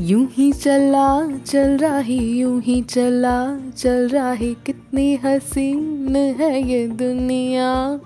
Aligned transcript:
यूँ 0.00 0.28
ही 0.32 0.52
चला, 0.52 1.36
चल 1.36 1.76
रहा, 1.76 1.98
यूँ 2.08 2.60
ही 2.62 2.82
चला, 2.82 3.70
चल 3.70 4.08
रहा। 4.08 4.34
कितनी 4.34 5.16
हसीन 5.16 6.16
है 6.16 6.70
ये 6.70 6.86
दुनिया। 6.86 8.00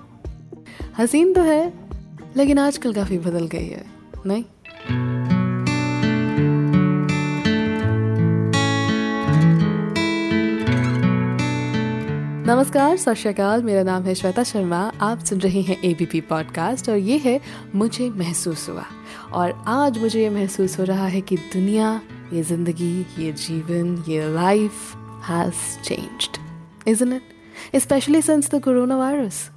हसीन 0.99 1.33
तो 1.33 1.41
है, 1.41 1.73
लेकिन 2.37 2.59
आजकल 2.59 2.93
काफ़ी 2.93 3.17
बदल 3.17 3.47
गई 3.47 3.67
है, 3.67 3.85
नहीं? 4.25 4.43
नमस्कार, 12.47 12.97
सत 12.97 13.63
मेरा 13.63 13.81
नाम 13.83 14.03
है 14.03 14.13
श्वेता 14.15 14.43
शर्मा। 14.43 14.77
आप 15.01 15.23
सुन 15.25 15.39
रहे 15.41 15.61
हैं 15.61 15.75
एबीपी 15.85 16.21
पॉडकास्ट 16.21 16.89
और 16.89 16.97
ये 16.97 17.17
है 17.17 17.39
मुझे 17.75 18.09
महसूस 18.09 18.67
हुआ। 18.69 18.83
और 19.33 19.51
आज 19.67 19.97
मुझे 19.97 20.21
ये 20.21 20.29
महसूस 20.29 20.79
हो 20.79 20.83
रहा 20.83 21.07
है 21.07 21.21
कि 21.21 21.37
दुनिया, 21.37 21.89
ये 22.33 22.43
ज़िंदगी, 22.43 23.05
ये 23.19 23.31
जीवन, 23.31 24.03
ये 24.09 24.29
life 24.33 24.95
has 25.29 25.83
changed 25.83 26.37
isn't 26.87 27.21
it 27.73 27.81
specially 27.81 28.21
since 28.21 28.51
the 28.55 28.63
corona 28.63 28.97
virus 28.97 29.49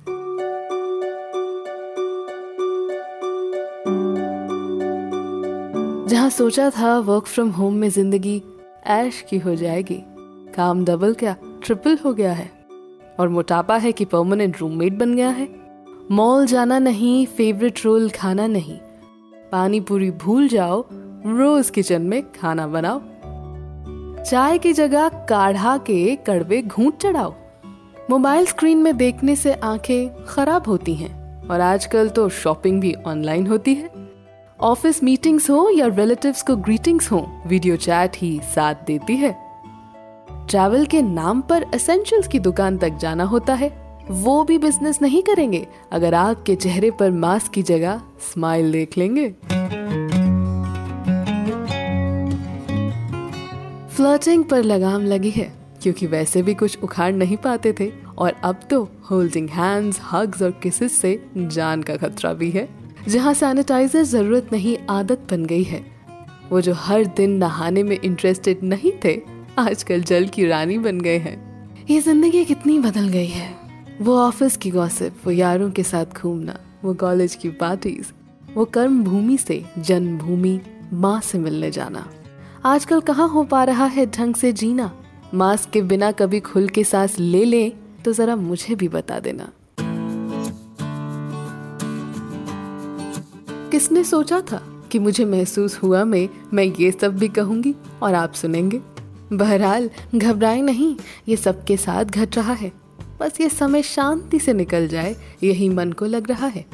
जहाँ 6.11 6.31
सोचा 6.31 6.71
था 6.71 6.99
वर्क 6.99 7.27
फ्रॉम 7.27 7.51
होम 7.51 7.75
में 7.75 7.91
ज़िंदगी 7.91 8.43
ऐश 8.87 9.25
की 9.31 9.39
हो 9.39 9.55
जाएगी, 9.57 10.03
काम 10.55 10.85
डबल 10.85 11.15
क्या 11.15 11.37
ट्रिपल 11.65 11.99
हो 12.05 12.15
गया 12.15 12.33
है। 12.33 12.60
और 13.21 13.29
मोटापा 13.29 13.77
है 13.77 13.93
कि 13.93 14.05
परमानेंट 14.05 14.61
रूममेट 14.61 14.93
बन 14.93 15.15
गया 15.15 15.29
है। 15.29 15.49
मॉल 16.11 16.47
जाना 16.47 16.79
नहीं 16.79 17.27
फेवरेट 17.27 17.85
रोल 17.85 18.11
खाना 18.11 18.47
नहीं। 18.47 18.79
पानी 19.53 19.81
पूरी 19.81 20.11
भूल 20.11 20.49
जाओ 20.49 20.85
रोज 21.27 21.71
किचन 21.71 22.03
में 22.03 22.23
खाना 22.33 22.67
बनाओ। 22.67 23.01
चाय 24.25 24.59
की 24.59 24.73
जगह 24.73 25.09
काढ़ा 25.09 25.77
के 25.79 26.17
कड़वे 26.17 26.63
घूंट 26.63 26.97
चढ़ाओ। 26.97 27.35
मोबाइल 28.11 28.47
स्क्रीन 28.47 28.79
में 28.79 28.97
देखने 28.97 29.37
से 29.37 29.53
आँखें 29.55 30.25
खराब 30.25 30.67
होती 30.67 30.95
हैं 30.95 31.49
और 31.49 31.61
आजकल 31.61 32.09
तो 32.09 32.29
शॉपिंग 32.29 32.81
भी 32.81 32.95
ऑनलाइन 33.07 33.47
होती 33.47 33.75
है। 33.75 33.91
ऑफ़िस 34.61 35.03
मीटिंग्स 35.05 35.51
हो 35.51 35.69
या 35.71 35.87
रिलेटिव्स 35.87 36.43
को 36.43 36.57
ग्रीटिंग्स 36.57 37.13
हो 37.13 37.27
वीडियो 37.47 37.77
चैट 37.77 38.17
ही 38.17 38.41
साथ 38.55 38.75
देती 38.87 39.17
है। 39.17 39.50
ट्रैवल 40.51 40.87
के 40.87 41.03
नाम 41.03 41.41
पर 41.41 41.65
एसेंशियल्स 41.75 42.29
की 42.29 42.39
दुकान 42.39 42.77
तक 42.79 42.89
जाना 42.91 43.25
होता 43.25 43.55
है। 43.55 43.69
वो 44.11 44.45
भी 44.45 44.59
बिज़नेस 44.59 45.03
नहीं 45.03 45.23
करेंगे। 45.23 45.67
अगर 45.93 46.15
आपके 46.15 46.55
चेहरे 46.55 46.91
पर 46.91 47.11
मास्क 47.11 47.53
की 47.53 47.63
जगह 47.63 48.01
स्माइल 48.33 48.73
देख 48.73 48.99
लेंगे। 48.99 49.29
फ्लर्टिंग 53.89 54.45
पर 54.45 54.63
लगाम 54.63 55.05
लगी 55.05 55.31
है, 55.31 55.53
क्योंकि 55.83 56.07
वैसे 56.07 56.43
भी 56.43 56.55
कुछ 56.55 56.79
उखाड़ 56.83 57.13
नहीं 57.13 57.37
पाते 57.37 57.75
थे, 57.81 57.93
और 58.19 58.33
अब 58.45 58.61
तो 58.71 58.83
होल्डिंग 59.11 59.49
हैंड्स 59.49 60.01
हग्स 60.13 60.43
और 60.43 60.51
किसेस 60.63 60.93
से 60.93 61.19
जान 61.37 61.83
का 61.83 61.97
खतरा 61.97 62.33
भी 62.33 62.51
है, 62.51 62.69
जहाँ 63.09 63.35
सैनिटाइजर 63.35 64.03
ज़रूरत 64.03 64.53
नहीं, 64.53 64.79
आदत 64.91 65.27
बन 65.31 65.45
गई 65.45 65.63
है। 65.63 65.85
वो 66.51 66.61
जो 66.61 66.75
हर 66.75 67.05
दिन 67.05 67.31
नहाने 67.31 67.83
में 67.83 67.99
इंटरेस्टेड 68.01 68.63
नहीं 68.63 68.93
थे 69.05 69.40
आजकल 69.59 70.03
जल 70.03 70.27
की 70.27 70.47
रानी 70.47 70.79
बन 70.79 71.01
गए 71.01 71.19
हैं। 71.19 71.39
ये 71.91 72.01
ज़िंदगी 72.01 72.45
कितनी 72.45 72.79
बदल 72.79 73.09
गई 73.09 73.27
है। 73.27 73.49
वो 74.01 74.17
ऑफ़िस 74.19 74.57
की 74.57 74.71
गॉसिप 74.71 75.17
वो 75.25 75.33
यारों 75.33 75.71
के 75.71 75.83
साथ 75.83 76.15
घूमना, 76.17 76.57
वो 76.85 76.95
कॉलेज 76.95 77.35
की 77.35 77.49
पार्टीज़ 77.51 78.13
वो 78.55 78.65
कर्म 78.65 79.03
भूमि 79.05 79.37
से 79.39 79.63
जन्मभूमि, 79.79 80.61
माँ 80.93 81.21
से 81.21 81.39
मिलने 81.39 81.71
जाना। 81.71 82.07
आजकल 82.65 83.01
कहाँ 83.01 83.29
हो 83.29 83.45
पा 83.45 83.63
रहा 83.65 83.85
है 83.87 84.07
ढंग 84.07 84.35
से 84.35 84.53
जीना? 84.53 84.91
मास्क 85.35 85.71
के 85.71 85.83
बिना 85.83 86.11
कभी 86.13 86.41
खुल 86.41 86.69
के 86.69 86.85
सांस 86.85 87.19
ले 87.19 87.45
ले 87.45 87.69
तो 88.05 88.13
जरा 88.13 88.37
मुझे 88.37 88.75
भी 88.75 88.89
बता 88.89 89.19
देना। 89.21 89.53
किसने 93.71 94.05
सोचा 94.05 94.41
था 94.43 94.63
कि 94.93 94.99
मुझे 94.99 95.25
महसूस 95.25 95.79
हुआ 95.83 96.05
मैं 96.05 96.29
मैं 96.53 96.65
ये 96.65 96.91
सब 96.93 97.17
भी 97.17 97.29
कहूँगी 97.29 97.75
और 98.03 98.15
आप 98.15 98.33
सुनेंगे? 98.33 98.81
बहरहाल, 99.33 99.91
घबराए 100.15 100.61
नहीं, 100.61 100.97
ये 101.29 101.37
सबके 101.37 101.77
साथ 101.77 102.05
घट 102.05 102.37
रहा 102.37 102.53
है। 102.53 102.73
बस 103.21 103.41
ये 103.41 103.49
समय 103.49 103.83
शांति 103.83 104.39
से 104.39 104.53
निकल 104.53 104.89
जाए, 104.89 105.17
यही 105.43 105.69
मन 105.69 105.93
को 105.93 106.07
लग 106.07 106.31
रहा 106.31 106.47
है। 106.47 106.65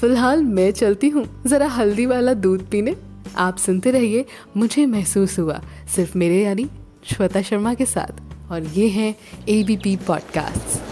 फ़िलहाल 0.00 0.42
मैं 0.42 0.70
चलती 0.70 1.08
हूँ, 1.08 1.44
जरा 1.46 1.68
हल्दी 1.68 2.06
वाला 2.06 2.34
दूध 2.34 2.70
पीने। 2.70 2.96
आप 3.36 3.56
सुनते 3.56 3.90
रहिए, 3.90 4.24
मुझे 4.56 4.86
महसूस 4.86 5.38
हुआ, 5.38 5.60
सिर्फ़ 5.96 6.18
मेरे 6.18 6.42
यानी 6.44 6.68
श्वेता 7.04 7.42
शर्मा 7.42 7.74
के 7.74 7.86
साथ। 7.86 8.22
और 8.52 8.62
ये 8.62 8.88
है 8.88 9.14
एबीपी 9.48 9.96
पॉडकास्ट 9.96 10.82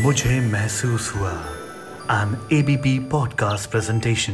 मुझे 0.00 0.40
महसूस 0.40 1.12
हुआ 1.16 1.32
एन 2.10 2.48
एबीपी 2.52 2.98
पॉडकास्ट 2.98 3.70
प्रेजेंटेशन 3.70 4.32